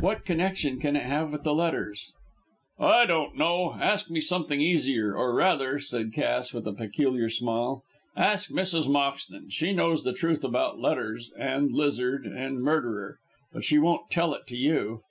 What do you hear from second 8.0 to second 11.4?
"ask Mrs. Moxton. She knows the truth about letters,